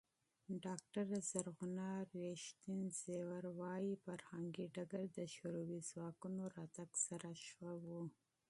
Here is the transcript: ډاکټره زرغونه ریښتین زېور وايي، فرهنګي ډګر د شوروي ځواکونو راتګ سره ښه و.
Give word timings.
ډاکټره 0.65 1.17
زرغونه 1.31 1.85
ریښتین 2.15 2.79
زېور 3.01 3.43
وايي، 3.59 3.93
فرهنګي 4.03 4.65
ډګر 4.75 5.03
د 5.17 5.19
شوروي 5.35 5.79
ځواکونو 5.89 6.41
راتګ 6.57 6.89
سره 7.07 7.29
ښه 7.51 7.69
و. 7.83 7.85